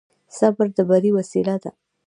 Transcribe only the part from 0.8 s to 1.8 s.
بري وسيله ده.